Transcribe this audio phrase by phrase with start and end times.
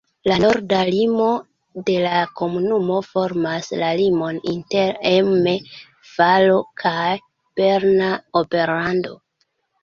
[0.29, 1.25] La norda limo
[1.89, 7.13] de la komunumo formas la limon inter Emme-Valo kaj
[7.63, 8.09] Berna
[8.43, 9.15] Oberlando.